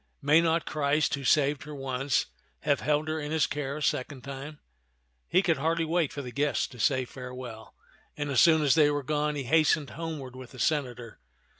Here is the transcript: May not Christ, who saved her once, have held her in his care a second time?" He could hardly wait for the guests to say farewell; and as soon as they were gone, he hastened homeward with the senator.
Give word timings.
May 0.19 0.41
not 0.41 0.65
Christ, 0.65 1.13
who 1.13 1.23
saved 1.23 1.61
her 1.61 1.75
once, 1.75 2.25
have 2.61 2.79
held 2.79 3.07
her 3.07 3.19
in 3.19 3.29
his 3.29 3.45
care 3.45 3.77
a 3.77 3.83
second 3.83 4.23
time?" 4.23 4.59
He 5.27 5.43
could 5.43 5.57
hardly 5.57 5.85
wait 5.85 6.11
for 6.11 6.23
the 6.23 6.31
guests 6.31 6.65
to 6.69 6.79
say 6.79 7.05
farewell; 7.05 7.75
and 8.17 8.31
as 8.31 8.41
soon 8.41 8.63
as 8.63 8.73
they 8.73 8.89
were 8.89 9.03
gone, 9.03 9.35
he 9.35 9.43
hastened 9.43 9.91
homeward 9.91 10.35
with 10.35 10.53
the 10.53 10.59
senator. 10.59 11.19